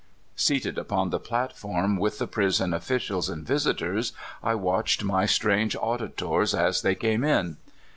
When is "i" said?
4.41-4.55